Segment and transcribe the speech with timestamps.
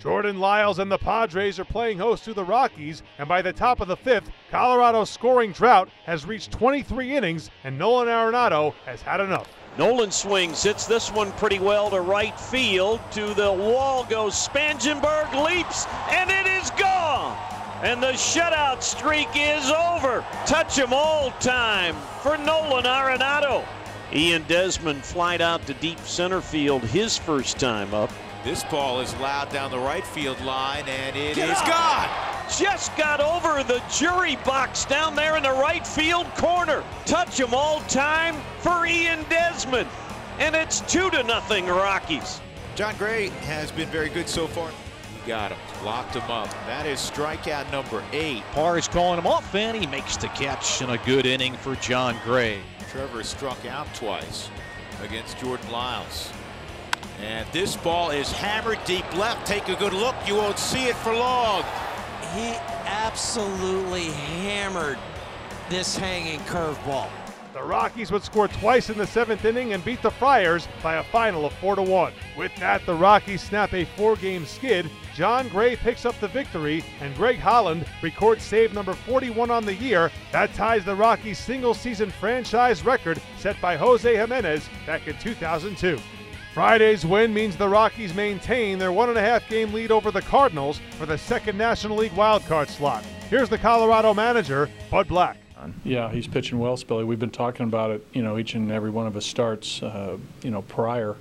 [0.00, 3.80] Jordan Lyles and the Padres are playing host to the Rockies, and by the top
[3.80, 9.20] of the fifth, Colorado's scoring drought has reached 23 innings, and Nolan Arenado has had
[9.20, 9.48] enough.
[9.76, 12.98] Nolan swings, hits this one pretty well to right field.
[13.12, 17.36] To the wall goes Spangenberg, leaps, and it is gone.
[17.82, 20.24] And the shutout streak is over.
[20.46, 23.64] Touch 'em all time for Nolan Arenado.
[24.14, 28.10] Ian Desmond flied out to deep center field his first time up.
[28.42, 31.66] This ball is loud down the right field line, and it Get is out.
[31.66, 32.48] gone.
[32.58, 36.82] Just got over the jury box down there in the right field corner.
[37.04, 39.88] Touch 'em all time for Ian Desmond.
[40.38, 42.40] And it's two to nothing Rockies.
[42.76, 44.70] Jon Gray has been very good so far.
[45.12, 46.48] He got him, locked him up.
[46.66, 48.42] That is strikeout number eight.
[48.54, 51.74] Parra is calling him off, and he makes the catch in a good inning for
[51.76, 52.62] Jon Gray.
[52.90, 54.48] Trevor struck out twice
[55.02, 56.30] against Jordan Lyles.
[57.20, 59.46] And this ball is hammered deep left.
[59.46, 60.14] Take a good look.
[60.26, 61.62] You won't see it for long.
[62.34, 62.54] He
[62.86, 64.98] absolutely hammered
[65.68, 67.10] this hanging curveball.
[67.52, 71.02] The Rockies would score twice in the seventh inning and beat the Friars by a
[71.04, 72.12] final of 4 to 1.
[72.38, 74.88] With that, the Rockies snap a four game skid.
[75.14, 79.74] Jon Gray picks up the victory, and Greg Holland records save number 41 on the
[79.74, 80.12] year.
[80.30, 85.98] That ties the Rockies' single season franchise record set by Jose Jimenez back in 2002.
[86.54, 90.20] Friday's win means the Rockies maintain their one and a half game lead over the
[90.22, 93.04] Cardinals for the second National League wildcard slot.
[93.28, 95.36] Here's the Colorado manager, Bud Black.
[95.84, 97.06] Yeah, he's pitching well, Spilly.
[97.06, 100.16] We've been talking about it, you know, each and every one of his starts, uh,
[100.42, 101.16] you know, prior.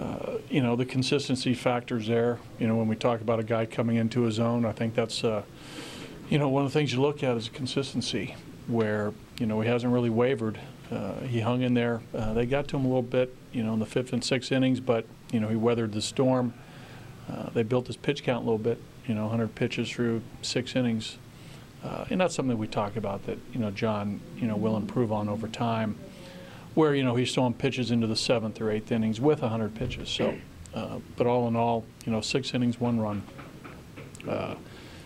[0.00, 2.40] Uh, you know, the consistency factors there.
[2.58, 5.22] You know, when we talk about a guy coming into his own, I think that's,
[5.22, 5.42] uh,
[6.28, 8.34] you know, one of the things you look at is consistency,
[8.66, 10.58] where, you know, he hasn't really wavered.
[10.90, 12.00] Uh, he hung in there.
[12.14, 14.52] Uh, they got to him a little bit, you know, in the fifth and sixth
[14.52, 16.54] innings, but you know he weathered the storm.
[17.30, 20.76] Uh, they built his pitch count a little bit, you know, 100 pitches through six
[20.76, 21.18] innings,
[21.82, 25.10] uh, and that's something we talk about that you know Jon, you know, will improve
[25.10, 25.96] on over time.
[26.74, 30.08] Where you know he's throwing pitches into the seventh or eighth innings with 100 pitches.
[30.08, 30.36] So,
[30.74, 33.22] uh, but all in all, you know, six innings, one run.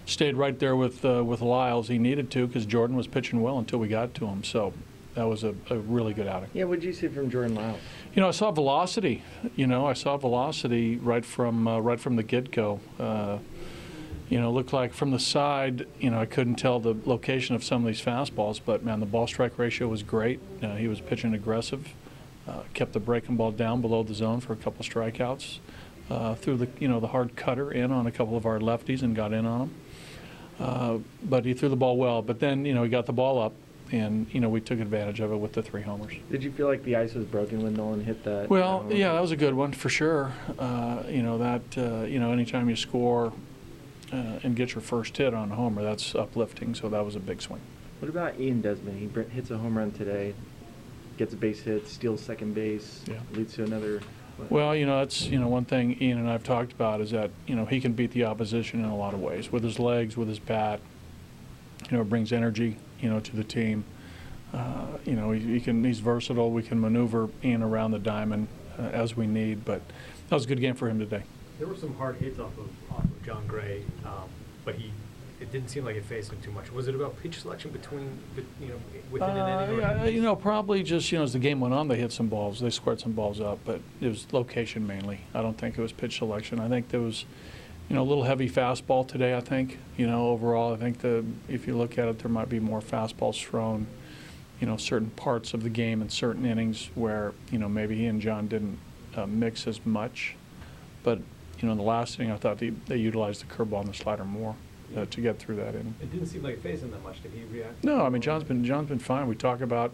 [0.05, 1.87] Stayed right there with with Lyles.
[1.87, 4.43] He needed to because Jordan was pitching well until we got to him.
[4.43, 4.75] So
[5.15, 6.51] that was a, a really good outing.
[6.55, 7.81] Yeah, what did you see from Jordan Lyles?
[8.15, 9.23] You know, I saw velocity.
[9.57, 12.81] You know, I saw velocity right from uh, right from the get go.
[12.99, 13.39] Uh,
[14.29, 15.87] you know, looked like from the side.
[15.99, 19.07] You know, I couldn't tell the location of some of these fastballs, but man, the
[19.07, 20.39] ball strike ratio was great.
[20.63, 21.89] Uh, he was pitching aggressive.
[22.47, 25.59] Uh, kept the breaking ball down below the zone for a couple strikeouts.
[26.09, 29.03] Uh, threw the you know the hard cutter in on a couple of our lefties
[29.03, 29.75] and got in on them.
[30.61, 32.23] Uh, but he threw the ball well.
[32.23, 33.53] But then you know he got the ball up
[33.93, 36.15] and you know we took advantage of it with the three homers.
[36.31, 38.49] Did you feel like the ice was broken when Nolan hit that?
[38.49, 40.33] Well, yeah, that was a good one for sure.
[40.59, 43.33] Uh, you know that uh, you know anytime you score
[44.13, 46.75] uh, and get your first hit on a homer, that's uplifting.
[46.75, 47.61] So that was a big swing.
[48.01, 48.99] What about Ian Desmond?
[48.99, 50.35] He hits a home run today,
[51.19, 53.21] gets a base hit, steals second base, yeah.
[53.33, 54.01] leads to another.
[54.49, 57.31] Well, you know that's you know one thing Ian and I've talked about is that
[57.47, 60.17] you know he can beat the opposition in a lot of ways with his legs,
[60.17, 60.81] with his bat.
[61.91, 63.85] You know, it brings energy you know, to the team.
[64.53, 66.51] Uh, you know, he, he, can he's versatile.
[66.51, 69.65] We can maneuver in around the diamond uh, as we need.
[69.65, 69.83] But
[70.29, 71.23] that was a good game for him today.
[71.59, 74.29] There were some hard hits off of, off of Jon Gray, um,
[74.65, 74.93] but he
[75.41, 76.71] it didn't seem like it faced him too much.
[76.71, 78.19] Was it about pitch selection between,
[78.61, 78.75] you know,
[79.11, 79.81] within uh, an inning?
[79.81, 82.29] Yeah, you know, probably just you know as the game went on, they hit some
[82.29, 85.21] balls, they squared some balls up, but it was location mainly.
[85.33, 86.61] I don't think it was pitch selection.
[86.61, 87.25] I think there was
[87.91, 89.79] you know, a little heavy fastball today, I think.
[89.97, 92.81] You know, overall, I think the if you look at it, there might be more
[92.81, 93.89] fastballs thrown,
[94.61, 98.07] you know, certain parts of the game and certain innings where, you know, maybe he
[98.07, 98.79] and Jon didn't
[99.17, 100.37] uh, mix as much.
[101.03, 103.89] But, you know, in the last inning, I thought they, they utilized the curveball and
[103.89, 104.55] the slider more.
[104.97, 105.95] Uh, to get through that inning.
[106.03, 107.23] It didn't seem like him that much.
[107.23, 107.85] Did he react?
[107.85, 109.29] No, I mean Jon's been Jon's been fine.
[109.29, 109.93] We talk about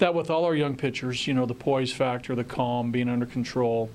[0.00, 1.26] that with all our young pitchers.
[1.26, 3.88] You know, the poise factor, the calm, being under control.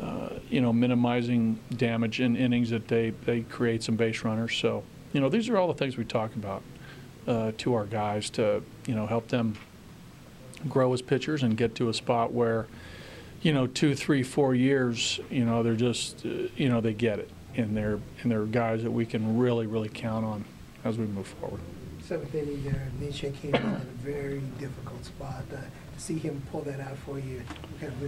[0.00, 4.56] Uh, you know, minimizing damage in innings that they, they create some base runners.
[4.56, 4.82] So,
[5.12, 6.62] you know, these are all the things we talk about
[7.26, 9.58] uh, to our guys to, you know, help them
[10.68, 12.66] grow as pitchers and get to a spot where,
[13.42, 17.18] you know, two, three, four years, you know, they're just, uh, you know, they get
[17.18, 17.30] it.
[17.56, 20.44] And they're, and they're guys that we can really, really count on
[20.82, 21.60] as we move forward.
[22.10, 25.44] Seventh inning there, Neshek came in a very difficult spot.
[25.52, 25.58] Uh,
[25.96, 27.40] see him pull that out for you.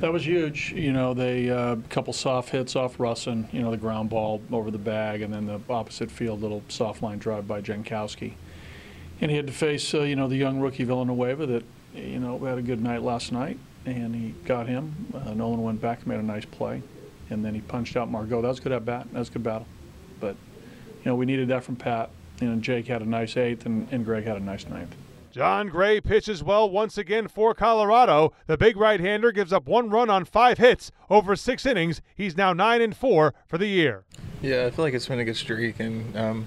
[0.00, 0.72] That was huge.
[0.72, 3.46] You know, they a uh, couple soft hits off Rusin.
[3.54, 7.00] You know, the ground ball over the bag, and then the opposite field little soft
[7.00, 8.32] line drive by Jankowski.
[9.20, 11.64] And he had to face, uh, you know, the young rookie Villanueva that,
[11.94, 13.56] you know, had a good night last night,
[13.86, 15.14] and he got him.
[15.14, 16.82] Uh, Nolan went back and made a nice play,
[17.30, 18.42] and then he punched out Margot.
[18.42, 19.06] That was good at bat.
[19.12, 19.68] That was good battle.
[20.18, 20.34] But,
[21.04, 22.10] you know, we needed that from Pat.
[22.42, 24.94] And Jake had a nice eighth, and, and Greg had a nice ninth.
[25.30, 28.32] Jon Gray pitches well once again for Colorado.
[28.46, 32.02] The big right-hander gives up one run on five hits over six innings.
[32.14, 34.04] He's now nine and four for the year.
[34.42, 36.46] Yeah, I feel like it's been a good streak, and um,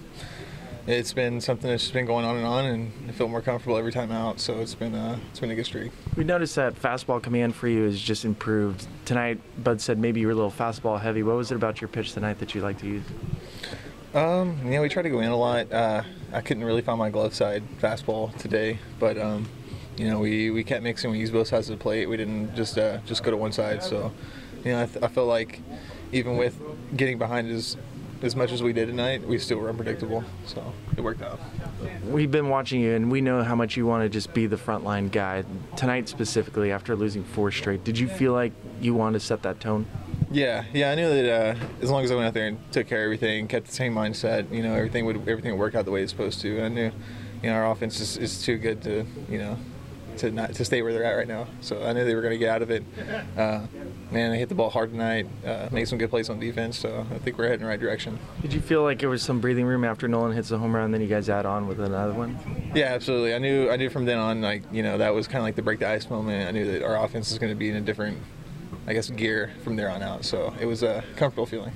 [0.86, 3.94] it's been something that's been going on and on, and I feel more comfortable every
[3.94, 4.39] time out.
[4.39, 5.92] So it's been uh, it's been a good streak.
[6.15, 9.39] We noticed that fastball command for you has just improved tonight.
[9.63, 11.24] Bud said maybe you were a little fastball heavy.
[11.24, 13.03] What was it about your pitch tonight that you like to use?
[14.16, 15.70] Um, yeah, we try to go in a lot.
[15.74, 16.02] Uh,
[16.32, 19.46] I couldn't really find my glove side fastball today, but um,
[19.98, 21.12] you know, we, we kept mixing.
[21.12, 22.08] We used both sides of the plate.
[22.08, 23.84] We didn't just uh, just go to one side.
[23.84, 24.14] So,
[24.64, 25.60] you know, I, th- I felt like
[26.14, 26.58] even with
[26.96, 27.76] getting behind as
[28.22, 30.24] as much as we did tonight, we still were unpredictable.
[30.46, 30.64] So
[30.96, 31.38] it worked out.
[32.06, 34.56] We've been watching you, and we know how much you want to just be the
[34.56, 35.44] frontline guy.
[35.76, 39.60] Tonight specifically, after losing four straight, did you feel like you wanted to set that
[39.60, 39.86] tone?
[40.31, 42.88] Yeah, yeah, I knew that uh, as long as I went out there and took
[42.88, 45.86] care of everything, kept the same mindset, you know, everything would everything would work out
[45.86, 46.57] the way it's supposed to.
[46.57, 46.92] And I knew,
[47.44, 49.57] you know, our offense is, is too good to, you know,
[50.18, 51.48] to not to stay where they're at right now.
[51.62, 52.83] So I knew they were going to get out of it.
[53.38, 53.68] Uh,
[54.12, 56.80] man, they hit the ball hard tonight, uh, made some good plays on defense.
[56.80, 58.18] So I think we're heading the right direction.
[58.42, 60.92] Did you feel like there was some breathing room after Nolan hits the home run,
[60.92, 62.38] then you guys add on with another one?
[62.74, 63.36] Yeah, absolutely.
[63.36, 65.56] I knew I knew from then on, like you know, that was kind of like
[65.56, 66.48] the break the ice moment.
[66.48, 68.18] I knew that our offense is going to be in a different
[68.88, 70.26] I guess, gear from there on out.
[70.26, 71.74] So it was a comfortable feeling.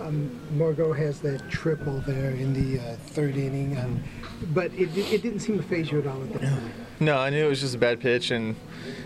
[0.00, 4.02] Um, Margot has that triple there in the uh, third inning, um,
[4.52, 6.72] but it, it didn't seem to faze you at all at the time.
[7.00, 8.56] No, I knew it was just a bad pitch, and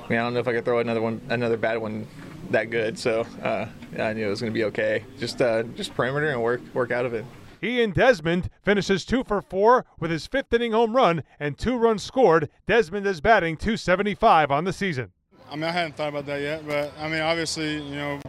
[0.04, 2.06] I mean, I don't know if I could throw another one, another bad one
[2.50, 2.98] that good.
[2.98, 3.66] So uh,
[3.98, 5.04] I knew it was going to be okay.
[5.18, 7.24] Just uh, just perimeter and work work out of it.
[7.62, 12.02] Ian Desmond finishes two for four with his fifth inning home run and two runs
[12.02, 12.48] scored.
[12.66, 15.12] Desmond is batting 275 on the season.
[15.50, 18.20] I mean, I hadn't thought about that yet, but I mean, obviously, you know,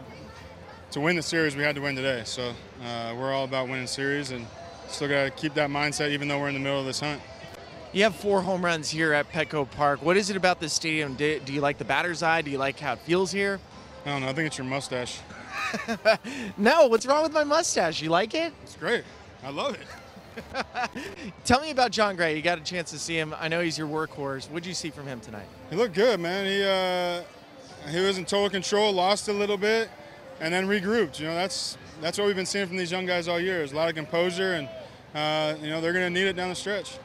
[0.90, 2.22] to win the series, we had to win today.
[2.24, 2.52] So
[2.84, 4.44] uh, we're all about winning series, and
[4.88, 7.22] still got to keep that mindset, even though we're in the middle of this hunt.
[7.92, 10.02] You have four home runs here at Petco Park.
[10.02, 11.14] What is it about this stadium?
[11.14, 12.42] Do, do you like the batter's eye?
[12.42, 13.60] Do you like how it feels here?
[14.04, 14.28] I don't know.
[14.28, 15.20] I think it's your mustache.
[16.56, 18.02] no, what's wrong with my mustache?
[18.02, 18.52] You like it?
[18.64, 19.04] It's great.
[19.44, 19.86] I love it.
[21.44, 22.36] Tell me about Jon Gray.
[22.36, 23.34] You got a chance to see him.
[23.38, 24.48] I know he's your workhorse.
[24.50, 25.46] What'd you see from him tonight?
[25.70, 26.46] He looked good, man.
[26.46, 27.22] He uh,
[27.90, 29.90] he was in total control, lost a little bit,
[30.40, 31.18] and then regrouped.
[31.18, 33.58] You know, that's that's what we've been seeing from these young guys all year.
[33.58, 34.68] There's a lot of composure, and
[35.14, 36.98] uh, you know they're going to need it down the stretch.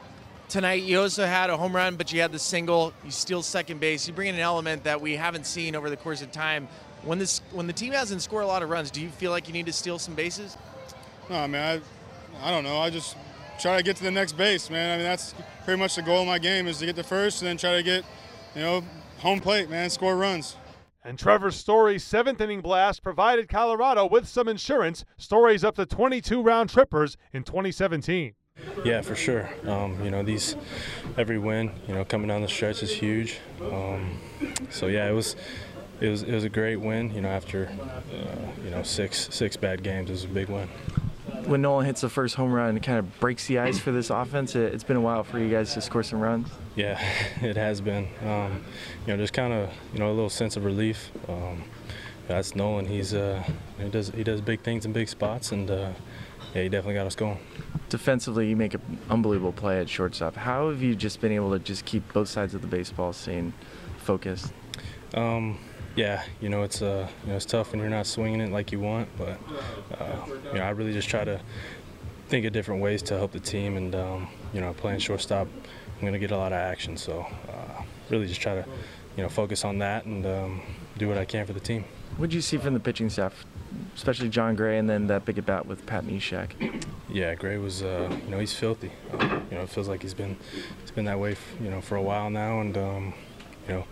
[0.50, 2.94] Tonight, you also had a home run, but you had the single.
[3.03, 4.07] You steal second base.
[4.07, 6.68] You bring in an element that we haven't seen over the course of time.
[7.03, 9.47] When this when the team hasn't scored a lot of runs, do you feel like
[9.47, 10.57] you need to steal some bases?
[11.30, 11.81] No, I mean I
[12.41, 12.77] I don't know.
[12.77, 13.15] I just
[13.59, 14.93] try to get to the next base, man.
[14.93, 15.33] I mean, that's
[15.65, 17.75] pretty much the goal of my game is to get to first and then try
[17.75, 18.03] to get,
[18.55, 18.83] you know,
[19.19, 20.55] home plate, man, score runs.
[21.03, 25.05] And Trevor Story's seventh inning blast provided Colorado with some insurance.
[25.17, 28.33] Story's up to 22 round trippers in 2017.
[28.83, 29.49] Yeah, for sure.
[29.65, 30.55] Um, you know, these
[31.15, 33.39] every win, you know, coming down the stretch is huge.
[33.71, 34.19] Um,
[34.69, 35.35] so yeah, it was
[36.01, 37.13] it was it was a great win.
[37.13, 37.67] You know, after
[38.11, 40.67] uh, you know six six bad games, it was a big win
[41.47, 44.09] when Nolan hits the first home run, it kind of breaks the ice for this
[44.09, 44.55] offense.
[44.55, 46.49] It, has been a while for you guys to score some runs.
[46.75, 46.99] Yeah,
[47.41, 48.07] it has been.
[48.23, 48.63] Um,
[49.05, 51.11] you know, just kind of you know a little sense of relief.
[51.27, 51.63] Um,
[52.27, 52.85] that's Nolan.
[52.85, 53.44] He's uh,
[53.79, 55.91] he does he does big things in big spots, and uh,
[56.53, 57.39] yeah, he definitely got us going.
[57.89, 60.35] Defensively, you make an unbelievable play at shortstop.
[60.35, 63.54] How have you just been able to just keep both sides of the baseball staying
[63.97, 64.51] focused?
[65.13, 65.57] Um,
[65.97, 68.71] yeah, you know it's uh, you know it's tough when you're not swinging it like
[68.71, 69.37] you want, but
[69.99, 71.42] uh, you know I really just try to
[72.30, 75.47] think of different ways to help the team, and um, you know playing shortstop,
[75.97, 78.63] I'm gonna get a lot of action, so uh, really just try to
[79.18, 80.61] you know focus on that and um,
[80.99, 81.83] do what I can for the team.
[82.18, 83.45] What did you see from the pitching staff,
[83.95, 86.85] especially Jon Gray, and then that big at bat with Pat Neshek?
[87.09, 88.92] Yeah, Gray was uh, you know he's filthy.
[89.11, 90.37] you know it feels like he's been
[90.83, 93.13] it's been that way you know for a while now, and um,
[93.68, 93.85] you know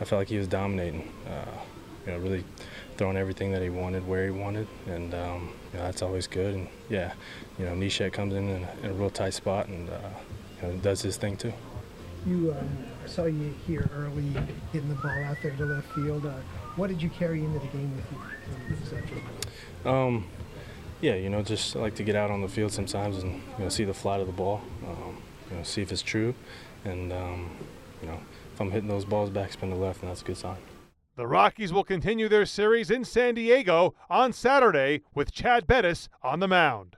[0.00, 1.12] I felt like he was dominating.
[1.26, 1.58] Uh,
[2.06, 2.44] you know, really
[2.96, 6.54] throwing everything that he wanted where he wanted, and um, you know, that's always good.
[6.54, 7.12] And yeah,
[7.58, 9.98] you know, Neshek comes in in a, in a real tight spot and uh,
[10.62, 11.52] you know, does his thing too.
[12.26, 14.34] You um, saw you here early,
[14.72, 16.26] hitting the ball out there to left field.
[16.26, 16.34] Uh,
[16.76, 18.92] what did you carry into the game with
[19.84, 19.90] you?
[19.90, 20.26] Um,
[21.00, 23.68] yeah, you know, just like to get out on the field sometimes and you know
[23.68, 25.16] see the flight of the ball, um,
[25.50, 26.34] you know, see if it's true,
[26.84, 27.50] and um,
[28.02, 28.18] you know
[28.60, 30.58] I'm hitting those balls backspin to left, and that's a good sign.
[31.16, 36.40] The Rockies will continue their series in San Diego on Saturday with Chad Bettis on
[36.40, 36.96] the mound.